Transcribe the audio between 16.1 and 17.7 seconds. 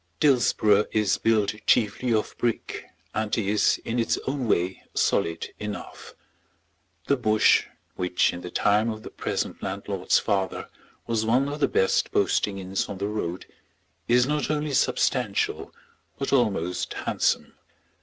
but almost handsome.